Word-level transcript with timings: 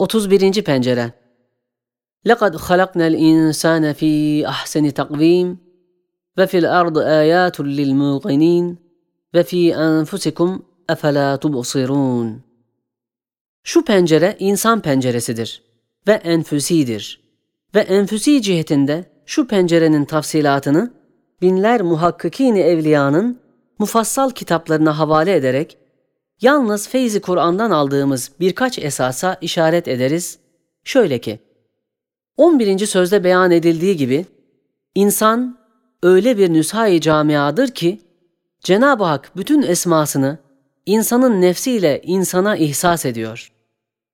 31. 0.00 0.63
pencere 0.63 1.11
لقد 2.25 2.55
خلقنا 2.55 3.07
الإنسان 3.07 3.93
في 3.93 4.47
أحسن 4.47 4.93
تقويم 4.93 5.57
وفي 6.37 6.57
الأرض 6.57 6.97
آيات 6.97 7.59
للموقنين 7.59 8.77
وفي 9.35 9.75
أنفسكم 9.75 10.59
أفلا 10.89 11.35
تبصرون 11.35 12.41
Şu 13.63 13.85
pencere 13.85 14.35
insan 14.39 14.81
penceresidir 14.81 15.63
ve 16.07 16.11
enfüsidir. 16.11 17.21
Ve 17.75 17.79
enfüsi 17.79 18.41
cihetinde 18.41 19.05
şu 19.25 19.47
pencerenin 19.47 20.05
tafsilatını 20.05 20.93
binler 21.41 21.81
muhakkikini 21.81 22.59
evliyanın 22.59 23.39
mufassal 23.79 24.29
kitaplarına 24.29 24.99
havale 24.99 25.35
ederek 25.35 25.77
yalnız 26.41 26.89
feyzi 26.89 27.21
Kur'an'dan 27.21 27.71
aldığımız 27.71 28.31
birkaç 28.39 28.79
esasa 28.79 29.37
işaret 29.41 29.87
ederiz. 29.87 30.39
Şöyle 30.83 31.19
ki, 31.19 31.39
11. 32.37 32.85
sözde 32.85 33.23
beyan 33.23 33.51
edildiği 33.51 33.97
gibi, 33.97 34.25
insan 34.95 35.57
öyle 36.03 36.37
bir 36.37 36.53
nüshai 36.53 37.01
camiadır 37.01 37.67
ki, 37.67 38.01
Cenab-ı 38.59 39.03
Hak 39.03 39.31
bütün 39.35 39.61
esmasını 39.61 40.37
insanın 40.85 41.41
nefsiyle 41.41 42.01
insana 42.03 42.57
ihsas 42.57 43.05
ediyor. 43.05 43.51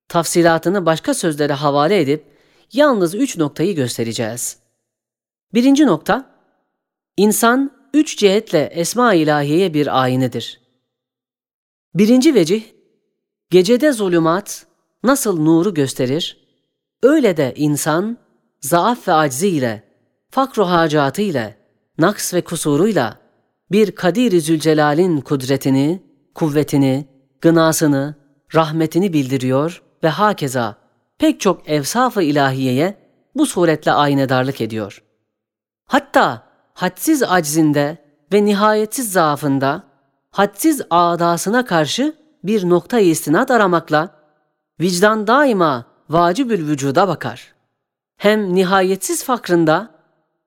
Tafsilatını 0.09 0.85
başka 0.85 1.13
sözlere 1.13 1.53
havale 1.53 2.01
edip, 2.01 2.23
yalnız 2.73 3.15
üç 3.15 3.37
noktayı 3.37 3.75
göstereceğiz. 3.75 4.57
Birinci 5.53 5.85
nokta, 5.85 6.25
insan 7.17 7.71
üç 7.93 8.17
cihetle 8.17 8.63
esma 8.63 9.13
ilahiyeye 9.13 9.73
bir 9.73 10.03
ayinidir. 10.03 10.66
Birinci 11.97 12.35
vecih, 12.35 12.63
gecede 13.49 13.91
zulümat 13.91 14.65
nasıl 15.03 15.39
nuru 15.39 15.73
gösterir, 15.73 16.37
öyle 17.03 17.37
de 17.37 17.53
insan 17.55 18.17
zaaf 18.61 19.07
ve 19.07 19.13
acziyle, 19.13 19.83
fakru 20.29 20.65
hacatıyla, 20.65 21.53
naks 21.97 22.33
ve 22.33 22.41
kusuruyla 22.41 23.19
bir 23.71 23.91
Kadir-i 23.91 24.41
Zülcelal'in 24.41 25.21
kudretini, 25.21 26.03
kuvvetini, 26.35 27.07
gınasını, 27.41 28.15
rahmetini 28.55 29.13
bildiriyor 29.13 29.83
ve 30.03 30.07
hakeza 30.07 30.77
pek 31.17 31.39
çok 31.39 31.69
evsaf-ı 31.69 32.23
ilahiyeye 32.23 32.97
bu 33.35 33.45
suretle 33.45 33.91
aynedarlık 33.91 34.61
ediyor. 34.61 35.03
Hatta 35.85 36.43
hadsiz 36.73 37.23
aczinde 37.23 37.97
ve 38.33 38.45
nihayetsiz 38.45 39.11
zaafında 39.11 39.83
hadsiz 40.31 40.81
adasına 40.89 41.65
karşı 41.65 42.13
bir 42.43 42.69
nokta 42.69 42.99
istinad 42.99 43.49
aramakla 43.49 44.09
vicdan 44.79 45.27
daima 45.27 45.85
vacibül 46.09 46.67
vücuda 46.67 47.07
bakar. 47.07 47.53
Hem 48.17 48.55
nihayetsiz 48.55 49.23
fakrında, 49.23 49.89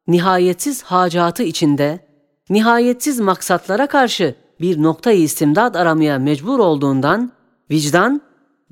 nihayetsiz 0.07 0.83
hacatı 0.83 1.43
içinde, 1.43 2.07
nihayetsiz 2.51 3.21
maksatlara 3.21 3.87
karşı 3.87 4.35
bir 4.61 4.83
nokta 4.83 5.13
istimdad 5.13 5.75
aramaya 5.75 6.19
mecbur 6.19 6.59
olduğundan 6.59 7.33
vicdan 7.71 8.21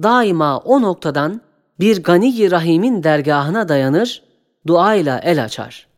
daima 0.02 0.58
o 0.58 0.82
noktadan 0.82 1.40
bir 1.80 2.02
gani 2.02 2.50
rahimin 2.50 3.02
dergahına 3.02 3.68
dayanır, 3.68 4.22
duayla 4.66 5.18
el 5.18 5.44
açar. 5.44 5.88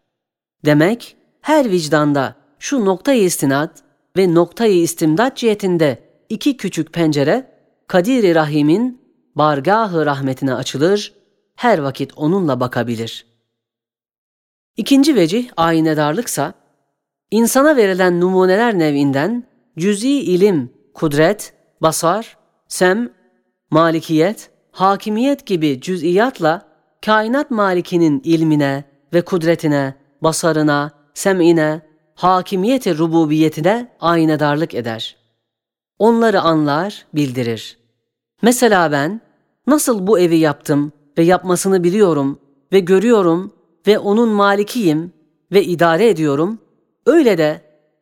Demek 0.65 1.17
her 1.41 1.71
vicdanda 1.71 2.35
şu 2.59 2.85
noktayı 2.85 3.23
istinad 3.23 3.71
ve 4.17 4.35
noktayı 4.35 4.83
istimdat 4.83 5.37
cihetinde 5.37 5.99
iki 6.29 6.57
küçük 6.57 6.93
pencere 6.93 7.51
Kadir-i 7.87 8.35
Rahim'in 8.35 9.01
bargahı 9.35 10.07
rahmetine 10.07 10.55
açılır, 10.55 11.15
her 11.57 11.79
vakit 11.79 12.13
onunla 12.17 12.61
bakabilir. 12.61 13.27
İkinci 14.77 15.15
vecih 15.15 15.51
aynedarlıksa, 15.57 16.55
insana 17.31 17.77
verilen 17.77 18.21
numuneler 18.21 18.79
nevinden 18.79 19.45
cüz'i 19.79 20.21
ilim, 20.21 20.73
kudret, 20.95 21.55
basar, 21.83 22.37
sem, 22.69 23.13
malikiyet, 23.71 24.51
hakimiyet 24.73 25.47
gibi 25.47 25.81
cüz'iyatla 25.81 26.69
kainat 27.05 27.51
malikinin 27.51 28.21
ilmine 28.25 28.85
ve 29.13 29.23
kudretine, 29.23 29.95
basarına, 30.23 30.91
sem'ine, 31.15 31.90
hakimiyeti 32.23 32.99
rububiyetine 32.99 33.89
aynedarlık 34.01 34.75
eder. 34.75 35.17
Onları 35.99 36.41
anlar, 36.41 37.07
bildirir. 37.15 37.79
Mesela 38.43 38.93
ben 38.93 39.21
nasıl 39.67 40.07
bu 40.07 40.19
evi 40.19 40.37
yaptım 40.37 40.93
ve 41.19 41.23
yapmasını 41.23 41.85
biliyorum 41.85 42.39
ve 42.73 42.81
görüyorum 42.81 43.53
ve 43.87 43.99
onun 43.99 44.29
malikiyim 44.29 45.13
ve 45.53 45.65
idare 45.65 46.09
ediyorum, 46.09 46.59
öyle 47.07 47.39
de 47.39 47.61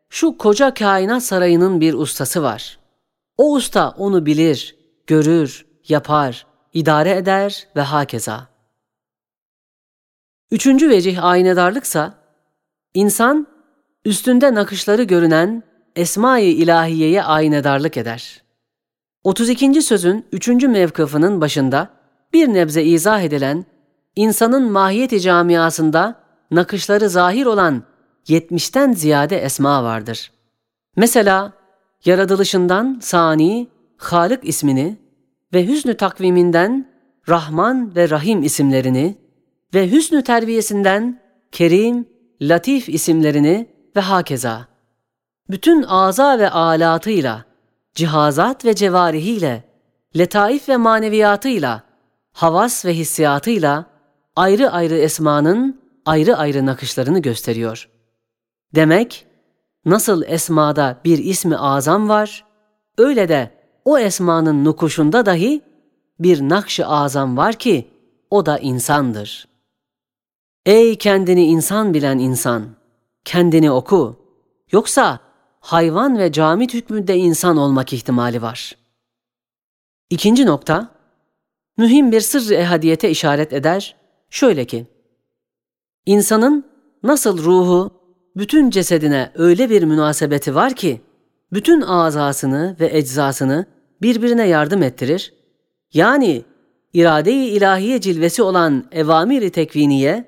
şu 0.09 0.39
koca 0.39 0.75
kainat 0.75 1.23
sarayının 1.23 1.81
bir 1.81 1.95
ustası 1.95 2.43
var. 2.43 2.79
O 3.37 3.55
usta 3.55 3.91
onu 3.91 4.27
bilir, 4.27 4.77
görür, 5.07 5.67
yapar, 5.89 6.47
idare 6.73 7.17
eder 7.17 7.69
ve 7.77 7.81
hakeza. 7.81 8.49
Üçüncü 10.51 10.91
vecih 10.91 11.25
aynedarlıksa, 11.25 12.15
insan 12.95 13.58
üstünde 14.09 14.55
nakışları 14.55 15.03
görünen 15.03 15.63
Esma-i 15.97 16.45
İlahiye'ye 16.45 17.23
aynedarlık 17.23 17.97
eder. 17.97 18.43
32. 19.25 19.83
sözün 19.83 20.27
3. 20.33 20.49
mevkıfının 20.49 21.41
başında 21.41 21.89
bir 22.33 22.49
nebze 22.49 22.85
izah 22.85 23.23
edilen 23.23 23.65
insanın 24.17 24.73
mahiyeti 24.73 25.21
camiasında 25.21 26.15
nakışları 26.51 27.09
zahir 27.09 27.47
olan 27.47 27.83
70'ten 28.27 28.93
ziyade 28.93 29.39
esma 29.39 29.85
vardır. 29.85 30.33
Mesela 30.97 31.53
yaratılışından 32.05 32.99
Sani, 33.03 33.69
Halık 33.97 34.49
ismini 34.49 34.97
ve 35.55 35.67
hüsnü 35.67 35.97
takviminden 35.97 36.89
Rahman 37.29 37.97
ve 37.97 38.11
Rahim 38.11 38.43
isimlerini 38.43 39.19
ve 39.75 39.91
hüsnü 39.91 40.23
terbiyesinden 40.23 41.21
Kerim, 41.53 42.07
Latif 42.43 42.89
isimlerini 42.89 43.78
ve 43.97 44.01
hakeza. 44.01 44.67
Bütün 45.51 45.83
aza 45.83 46.39
ve 46.39 46.51
alatıyla, 46.51 47.45
cihazat 47.95 48.65
ve 48.65 48.75
cevarihiyle, 48.75 49.65
letaif 50.19 50.69
ve 50.69 50.77
maneviyatıyla, 50.77 51.83
havas 52.33 52.85
ve 52.85 52.95
hissiyatıyla 52.95 53.85
ayrı 54.37 54.71
ayrı 54.71 54.95
esmanın 54.97 55.81
ayrı 56.07 56.37
ayrı 56.37 56.67
nakışlarını 56.67 57.19
gösteriyor. 57.19 57.89
Demek 58.75 59.27
nasıl 59.85 60.23
esmada 60.23 61.01
bir 61.05 61.19
ismi 61.19 61.57
azam 61.57 62.09
var, 62.09 62.45
öyle 62.99 63.29
de 63.29 63.51
o 63.85 63.99
esmanın 63.99 64.65
nukuşunda 64.65 65.27
dahi 65.27 65.63
bir 66.21 66.41
nakş-ı 66.41 66.87
azam 66.87 67.37
var 67.37 67.55
ki 67.55 67.91
o 68.31 68.47
da 68.47 68.59
insandır. 68.59 69.49
Ey 70.67 70.99
kendini 70.99 71.45
insan 71.45 71.95
bilen 71.95 72.19
insan! 72.19 72.78
Kendini 73.29 73.71
oku. 73.71 74.17
Yoksa 74.73 75.21
hayvan 75.61 76.19
ve 76.19 76.33
camit 76.33 76.75
hükmünde 76.75 77.17
insan 77.17 77.57
olmak 77.57 77.93
ihtimali 77.93 78.43
var. 78.43 78.77
İkinci 80.11 80.47
nokta, 80.47 80.89
mühim 81.77 82.13
bir 82.13 82.21
sırrı 82.21 82.55
ehadiyete 82.55 83.11
işaret 83.11 83.53
eder. 83.53 83.97
Şöyle 84.31 84.65
ki, 84.65 84.87
insanın 86.07 86.65
nasıl 87.03 87.45
ruhu 87.45 87.91
bütün 88.37 88.71
cesedine 88.71 89.33
öyle 89.35 89.71
bir 89.71 89.83
münasebeti 89.83 90.55
var 90.55 90.75
ki, 90.75 91.01
bütün 91.53 91.81
azasını 91.81 92.77
ve 92.81 92.99
eczasını 92.99 93.67
birbirine 94.03 94.49
yardım 94.49 94.83
ettirir. 94.83 95.35
Yani 95.93 96.45
irade-i 96.93 97.47
ilahiye 97.47 98.01
cilvesi 98.01 98.43
olan 98.43 98.85
evamiri 98.93 99.51
tekviniye 99.51 100.25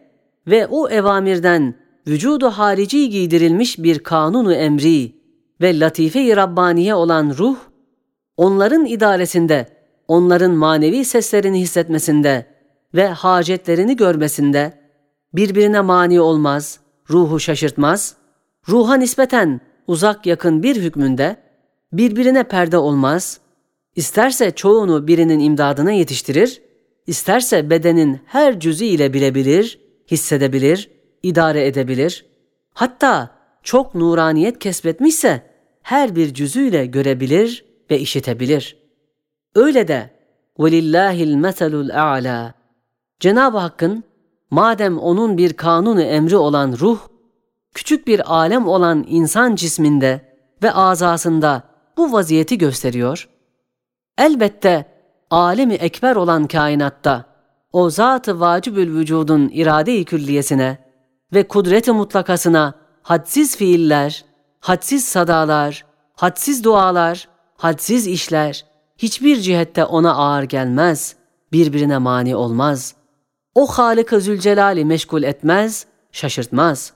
ve 0.47 0.67
o 0.67 0.89
evamirden 0.89 1.80
vücudu 2.07 2.47
harici 2.47 3.11
giydirilmiş 3.11 3.79
bir 3.79 3.99
kanunu 3.99 4.55
emri 4.55 5.13
ve 5.61 5.81
latife-i 5.81 6.37
Rabbaniye 6.37 6.95
olan 6.95 7.35
ruh, 7.39 7.57
onların 8.37 8.87
idaresinde, 8.87 9.67
onların 10.09 10.53
manevi 10.53 11.05
seslerini 11.05 11.61
hissetmesinde 11.61 12.47
ve 12.95 13.07
hacetlerini 13.07 13.97
görmesinde 13.97 14.73
birbirine 15.35 15.81
mani 15.81 16.21
olmaz, 16.21 16.81
ruhu 17.11 17.41
şaşırtmaz, 17.41 18.17
ruha 18.69 18.95
nispeten 18.95 19.61
uzak 19.87 20.27
yakın 20.27 20.63
bir 20.63 20.77
hükmünde 20.77 21.37
birbirine 21.93 22.45
perde 22.45 22.79
olmaz, 22.79 23.41
isterse 23.97 24.51
çoğunu 24.51 25.07
birinin 25.07 25.41
imdadına 25.41 25.93
yetiştirir, 25.93 26.63
isterse 27.07 27.71
bedenin 27.71 28.21
her 28.27 28.61
cüzü 28.61 28.85
ile 28.85 29.13
bilebilir, 29.13 29.81
hissedebilir, 30.11 30.91
idare 31.24 31.68
edebilir, 31.68 32.26
hatta 32.74 33.30
çok 33.64 33.96
nuraniyet 33.96 34.60
kesbetmişse 34.60 35.44
her 35.82 36.16
bir 36.16 36.34
cüzüyle 36.34 36.86
görebilir 36.86 37.66
ve 37.92 38.00
işitebilir. 38.00 38.78
Öyle 39.56 39.88
de 39.88 40.10
وَلِلَّهِ 40.60 41.16
الْمَثَلُ 41.24 41.92
الْاَعْلَى 41.92 42.52
Cenab-ı 43.20 43.58
Hakk'ın 43.58 44.04
madem 44.52 44.98
onun 44.98 45.38
bir 45.38 45.54
kanunu 45.54 46.02
emri 46.02 46.38
olan 46.38 46.78
ruh, 46.80 47.00
küçük 47.74 48.08
bir 48.08 48.34
alem 48.34 48.68
olan 48.68 49.06
insan 49.08 49.56
cisminde 49.56 50.22
ve 50.64 50.72
azasında 50.72 51.64
bu 51.98 52.12
vaziyeti 52.12 52.58
gösteriyor. 52.58 53.30
Elbette 54.18 54.86
alemi 55.30 55.74
ekber 55.74 56.16
olan 56.16 56.48
kainatta 56.48 57.26
o 57.74 57.90
zat-ı 57.90 58.40
vacibül 58.40 58.96
vücudun 58.96 59.50
irade-i 59.54 60.06
külliyesine 60.06 60.78
ve 61.33 61.49
kudret-i 61.49 61.93
mutlakasına 61.93 62.75
hadsiz 63.03 63.57
fiiller, 63.57 64.25
hadsiz 64.61 65.05
sadalar, 65.05 65.85
hadsiz 66.15 66.65
dualar, 66.65 67.29
hadsiz 67.57 68.07
işler 68.07 68.71
hiçbir 69.03 69.37
cihette 69.37 69.85
ona 69.85 70.15
ağır 70.15 70.43
gelmez, 70.43 71.17
birbirine 71.53 71.99
mani 71.99 72.37
olmaz. 72.37 72.95
O 73.55 73.67
Halık-ı 73.67 74.21
Zülcelal'i 74.21 74.85
meşgul 74.85 75.23
etmez, 75.23 75.87
şaşırtmaz. 76.13 76.93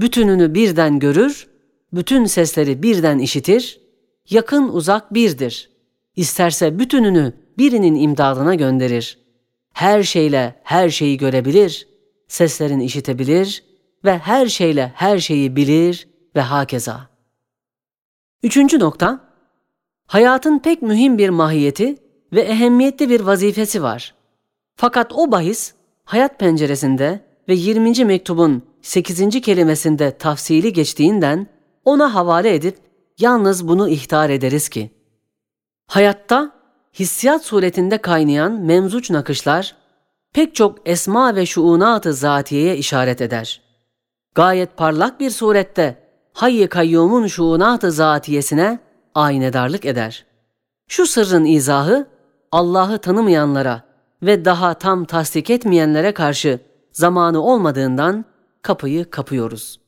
Bütününü 0.00 0.54
birden 0.54 0.98
görür, 0.98 1.48
bütün 1.92 2.24
sesleri 2.24 2.82
birden 2.82 3.18
işitir, 3.18 3.80
yakın 4.30 4.68
uzak 4.68 5.14
birdir. 5.14 5.70
İsterse 6.16 6.78
bütününü 6.78 7.32
birinin 7.58 7.94
imdadına 7.94 8.54
gönderir. 8.54 9.18
Her 9.72 10.02
şeyle 10.02 10.60
her 10.62 10.90
şeyi 10.90 11.16
görebilir, 11.16 11.88
seslerini 12.32 12.84
işitebilir 12.84 13.64
ve 14.04 14.18
her 14.18 14.46
şeyle 14.46 14.92
her 14.94 15.18
şeyi 15.18 15.56
bilir 15.56 16.08
ve 16.36 16.40
hakeza. 16.40 17.08
Üçüncü 18.42 18.78
nokta, 18.78 19.20
hayatın 20.06 20.58
pek 20.58 20.82
mühim 20.82 21.18
bir 21.18 21.28
mahiyeti 21.28 21.96
ve 22.32 22.40
ehemmiyetli 22.40 23.08
bir 23.08 23.20
vazifesi 23.20 23.82
var. 23.82 24.14
Fakat 24.76 25.12
o 25.12 25.32
bahis 25.32 25.74
hayat 26.04 26.38
penceresinde 26.38 27.24
ve 27.48 27.54
20. 27.54 28.04
mektubun 28.04 28.62
8. 28.82 29.40
kelimesinde 29.40 30.18
tafsili 30.18 30.72
geçtiğinden 30.72 31.46
ona 31.84 32.14
havale 32.14 32.54
edip 32.54 32.78
yalnız 33.18 33.68
bunu 33.68 33.88
ihtar 33.88 34.30
ederiz 34.30 34.68
ki, 34.68 34.90
hayatta 35.86 36.52
hissiyat 36.94 37.44
suretinde 37.44 37.98
kaynayan 37.98 38.52
memzuç 38.52 39.10
nakışlar 39.10 39.81
pek 40.32 40.54
çok 40.54 40.78
esma 40.88 41.36
ve 41.36 41.46
şuunat-ı 41.46 42.12
zatiyeye 42.12 42.76
işaret 42.76 43.20
eder. 43.20 43.62
Gayet 44.34 44.76
parlak 44.76 45.20
bir 45.20 45.30
surette 45.30 46.02
hayy 46.32 46.66
kayyumun 46.66 47.26
şuunat-ı 47.26 47.92
zatiyesine 47.92 48.78
aynedarlık 49.14 49.84
eder. 49.84 50.26
Şu 50.88 51.06
sırrın 51.06 51.44
izahı 51.44 52.06
Allah'ı 52.52 52.98
tanımayanlara 52.98 53.82
ve 54.22 54.44
daha 54.44 54.74
tam 54.74 55.04
tasdik 55.04 55.50
etmeyenlere 55.50 56.14
karşı 56.14 56.60
zamanı 56.92 57.42
olmadığından 57.42 58.24
kapıyı 58.62 59.10
kapıyoruz. 59.10 59.81